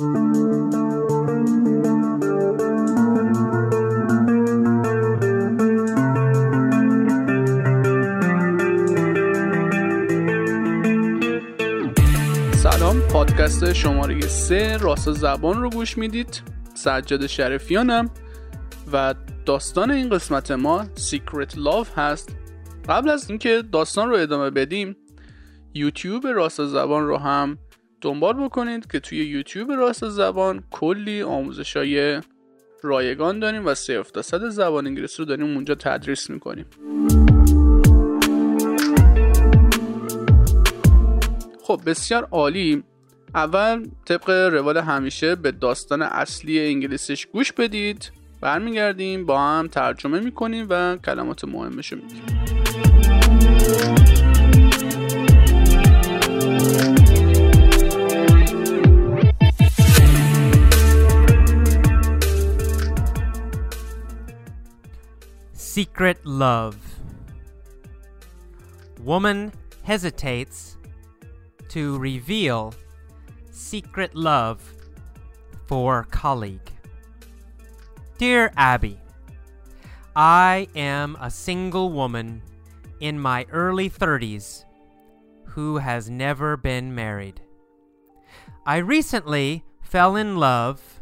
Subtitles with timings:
[0.00, 0.10] سلام
[13.12, 16.42] پادکست شماره سه راست زبان رو گوش می‌دید.
[16.74, 18.10] سجاد شرفیانم
[18.92, 19.14] و
[19.46, 22.36] داستان این قسمت ما Secret Love هست.
[22.88, 24.96] قبل از اینکه داستان رو ادامه بدیم
[25.74, 27.58] یوتیوب راست زبان رو هم
[28.00, 32.20] دنبال بکنید که توی یوتیوب راست زبان کلی آموزش های
[32.82, 36.66] رایگان داریم و سه صد زبان انگلیسی رو داریم اونجا تدریس می‌کنیم.
[41.62, 42.82] خب بسیار عالی.
[43.34, 48.12] اول طبق روال همیشه به داستان اصلی انگلیسیش گوش بدید.
[48.40, 52.24] برمیگردیم با هم ترجمه می‌کنیم و کلمات مهمش رو میگیم.
[65.80, 66.76] Secret love.
[69.00, 69.50] Woman
[69.82, 70.76] hesitates
[71.70, 72.74] to reveal
[73.50, 74.60] secret love
[75.66, 76.70] for colleague.
[78.18, 78.98] Dear Abby,
[80.14, 82.42] I am a single woman
[83.00, 84.66] in my early 30s
[85.46, 87.40] who has never been married.
[88.66, 91.00] I recently fell in love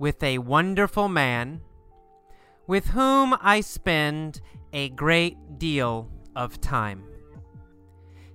[0.00, 1.60] with a wonderful man
[2.68, 4.40] with whom I spend
[4.72, 7.02] a great deal of time.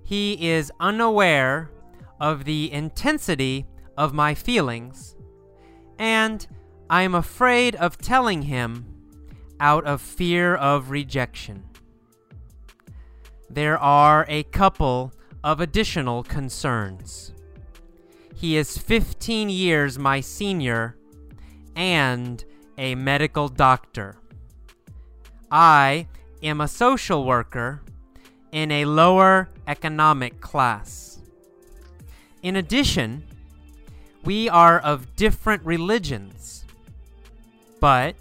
[0.03, 1.71] He is unaware
[2.19, 5.15] of the intensity of my feelings,
[5.97, 6.45] and
[6.89, 8.85] I am afraid of telling him
[9.59, 11.63] out of fear of rejection.
[13.49, 17.33] There are a couple of additional concerns.
[18.35, 20.97] He is 15 years my senior
[21.75, 22.43] and
[22.77, 24.15] a medical doctor.
[25.55, 26.07] I
[26.41, 27.83] am a social worker
[28.51, 31.19] in a lower economic class.
[32.41, 33.23] In addition,
[34.23, 36.65] we are of different religions,
[37.79, 38.15] but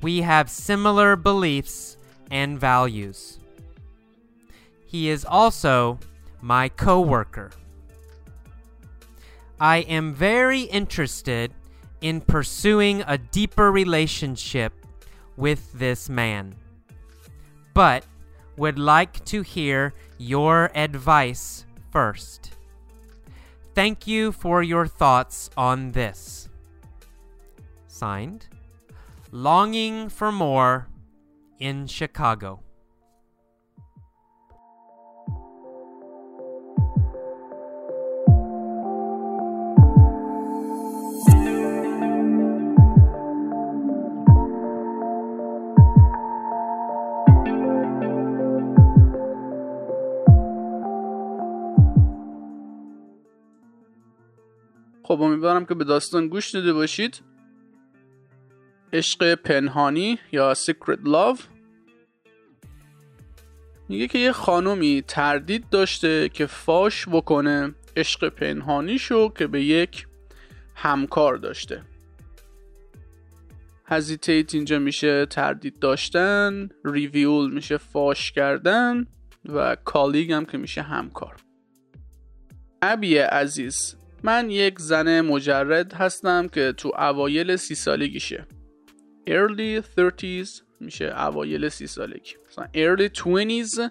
[0.00, 1.98] we have similar beliefs
[2.30, 3.38] and values.
[4.86, 5.98] He is also
[6.40, 7.50] my coworker.
[9.60, 11.52] I am very interested
[12.00, 14.72] in pursuing a deeper relationship
[15.36, 16.54] with this man,
[17.74, 18.04] but
[18.56, 22.52] would like to hear your advice first.
[23.74, 26.48] Thank you for your thoughts on this.
[27.86, 28.48] Signed,
[29.30, 30.88] Longing for More
[31.58, 32.60] in Chicago.
[55.10, 57.22] خب امیدوارم که به داستان گوش داده باشید.
[58.92, 61.40] عشق پنهانی یا Secret Love.
[63.88, 70.06] میگه که یه خانومی تردید داشته که فاش بکنه عشق پنهانیشو که به یک
[70.74, 71.82] همکار داشته.
[73.86, 79.06] هزیتیت اینجا میشه تردید داشتن ریویول میشه فاش کردن
[79.44, 81.36] و کالیگ هم که میشه همکار.
[82.82, 88.46] ابی عزیز من یک زن مجرد هستم که تو اوایل سی سالگیشه.
[89.28, 92.34] Early 30s میشه اوایل سی سالگی.
[92.48, 93.90] مثلا early 20s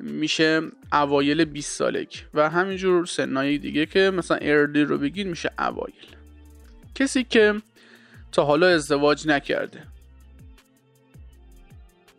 [0.00, 0.62] میشه
[0.92, 2.18] اوایل 20 سالگی.
[2.34, 6.16] و همینجور سنای دیگه که مثلا early رو بگیر میشه اوایل.
[6.94, 7.54] کسی که
[8.32, 9.82] تا حالا ازدواج نکرده.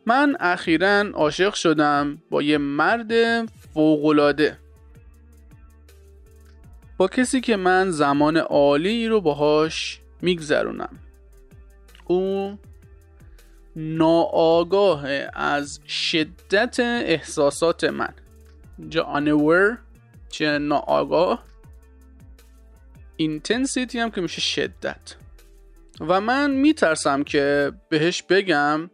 [0.05, 4.57] من اخیرا عاشق شدم با یه مرد فوقالعاده.
[7.07, 10.99] کسی که من زمان عالی رو باهاش میگذرونم.
[12.05, 12.57] او
[13.75, 18.13] ناآگاه از شدت احساسات من.
[18.77, 19.77] اینجا unaware
[20.29, 21.43] چه ناآگاه؟
[23.15, 25.15] اینتنسیتی هم که میشه شدت.
[25.99, 28.89] و من میترسم که بهش بگم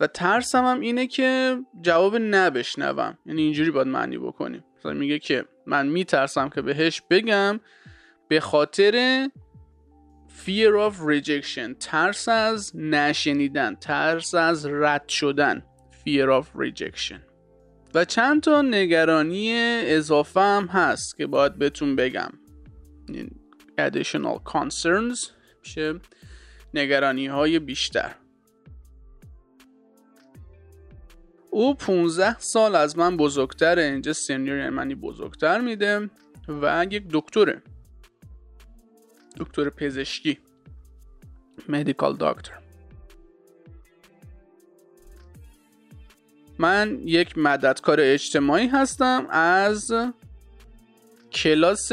[0.00, 3.18] و ترسم هم اینه که جواب نبشنوم.
[3.26, 4.64] یعنی اینجوری باید معنی بکنیم.
[4.82, 7.60] مثلا میگه که من میترسم که بهش بگم.
[8.28, 9.28] به خاطر
[10.46, 15.62] fear of rejection ترس از نشنیدن ترس از رد شدن
[16.04, 17.20] fear of rejection.
[17.94, 19.52] و چند تا نگرانی
[19.84, 22.30] اضافه هم هست که باید بهتون بگم.
[23.78, 25.30] Additional concerns
[25.62, 25.94] میشه
[26.74, 28.14] نگرانی های بیشتر.
[31.54, 36.10] او 15 سال از من بزرگتره اینجا یعنی منی بزرگتر میده
[36.48, 37.62] و یک دکتره.
[39.36, 40.38] دکتر پزشکی
[41.68, 42.52] مدیکال دکتر
[46.58, 49.92] من یک مددکار اجتماعی هستم از
[51.32, 51.92] کلاس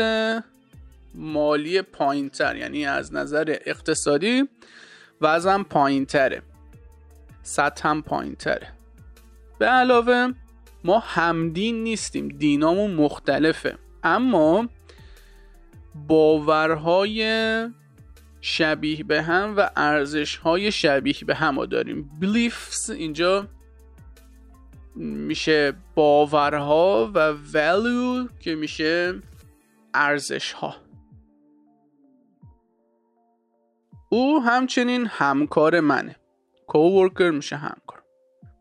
[1.13, 4.43] مالی پایینتر یعنی از نظر اقتصادی
[5.21, 6.41] وزن پایینتره
[7.43, 8.78] سطح پایین تره
[9.59, 10.33] به علاوه
[10.83, 13.77] ما همدین نیستیم دینامون مختلفه.
[14.03, 14.69] اما
[16.07, 17.23] باورهای
[18.41, 22.19] شبیه به هم و ارزشهای شبیه به هم داریم.
[22.21, 23.47] Beliefs اینجا
[24.95, 29.15] میشه باورها و value که میشه
[29.93, 30.75] ارزش ها
[34.09, 36.15] او همچنین همکار منه.
[36.67, 37.98] کوورکر میشه همکار.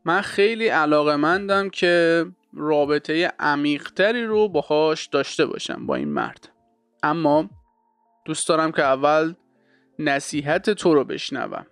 [0.08, 6.48] من خیلی علاقه مندم که رابطه عمیقتری رو باهاش داشته باشم با این مرد.
[7.02, 7.50] اما
[8.24, 9.34] دوست دارم که اول
[9.98, 11.66] نصیحت تو رو بشنوم.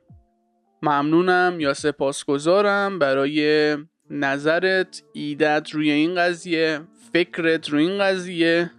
[0.82, 3.76] ممنونم یا سپاسگزارم برای
[4.10, 6.80] نظرت ایدت روی این قضیه
[7.12, 8.70] فکرت روی این قضیه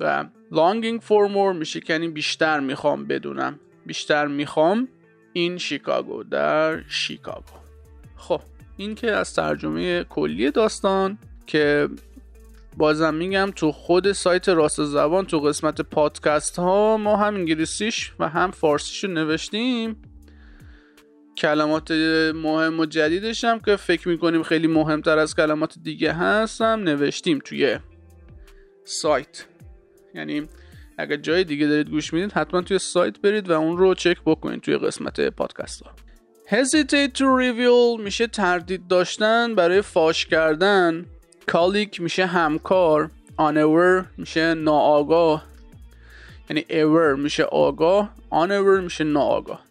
[0.00, 3.60] و longing for more میشه که یعنی بیشتر می‌خوام بدونم.
[3.86, 4.88] بیشتر می‌خوام
[5.32, 7.56] این شیکاگو در شیکاگو.
[8.16, 8.40] خب.
[8.76, 11.88] این که از ترجمه کلی داستان که
[12.76, 18.28] بازم میگم تو خود سایت راست زبان تو قسمت پادکست ها ما هم انگلیسیش و
[18.28, 19.96] هم فارسیش رو نوشتیم.
[21.38, 21.90] کلمات
[22.34, 27.78] مهم و جدیدش هم که فکر می‌کنیم خیلی مهمتر از کلمات دیگه هستم نوشتیم توی
[28.84, 29.46] سایت.
[30.14, 30.48] یعنی
[30.98, 34.60] اگر جای دیگه دارید گوش می‌دید حتما توی سایت برید و اون رو چک بکنید
[34.60, 36.05] توی قسمت پادکست ها.
[36.50, 41.06] Hesitate to reveal میشه تردید داشتن برای فاش کردن.
[41.46, 43.10] کالیک میشه همکار.
[43.38, 45.44] Unaware میشه ناآگاه.
[46.50, 49.62] یعنی ever میشه آگاه unaware میشه ناآگاه.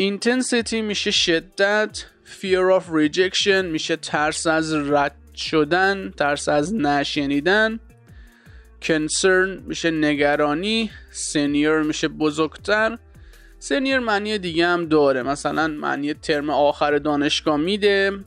[0.00, 2.04] Intensity میشه شدت.
[2.40, 7.80] Fear of rejection میشه ترس از رد شدن ترس از نشنیدن.
[8.82, 10.90] Concern میشه نگرانی.
[11.10, 12.98] سنیور میشه بزرگتر.
[13.62, 15.22] سنیر معنی دیگه هم داره.
[15.22, 18.24] مثلا معنی ترم آخر دانشگاه میده.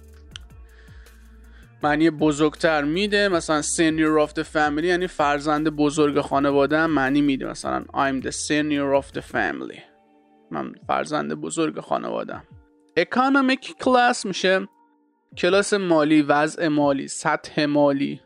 [1.84, 3.30] معنی بزرگتر میده.
[3.30, 7.46] مثلا senior of the family یعنی فرزند بزرگ خانواده هم معنی میده.
[7.46, 9.80] مثلا I'm the senior of the family.
[10.52, 12.42] من فرزند بزرگ خانواده
[13.00, 14.68] economic class میشه.
[15.38, 18.22] کلاس مالی وضع مالی سطح مالی.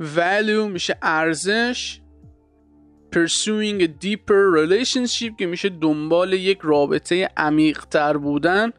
[0.00, 2.00] Value میشه ارزش.
[3.16, 8.70] Pursuing a deeper relationship که میشه دنبال یک رابطه عمیق تر بودن.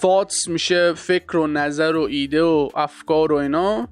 [0.00, 3.88] Thoughts میشه فکر و نظر و ایده و افکار و اینا.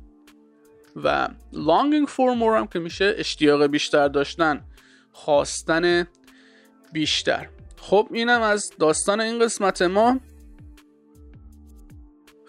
[0.97, 4.65] و longing for more هم که میشه اشتیاق بیشتر داشتن
[5.13, 6.07] خواستن
[6.93, 7.49] بیشتر.
[7.77, 10.21] خب اینم از داستان این قسمت ما.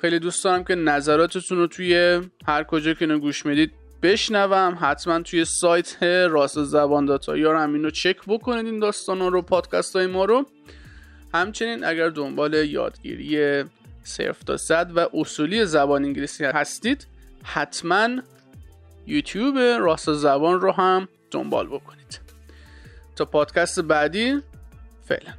[0.02, 5.46] خیلی دوست دارم که نظراتتون رو توی هر کجا که گوش می‌دید بشنوم حتما توی
[5.46, 10.26] سایت راست زبان داتا یا همین رو چک بکنید این داستان رو پادکست های ما
[10.26, 10.46] رو.
[11.34, 13.64] همچنین اگر دنبال یادگیری
[14.04, 17.08] صرف تا صد و اصولی زبان انگلیسی هستید
[17.44, 18.10] حتما
[19.08, 22.20] یوتیوب راست زبان رو هم دنبال بکنید.
[23.16, 24.42] تا پادکست بعدی
[25.06, 25.34] فعلا.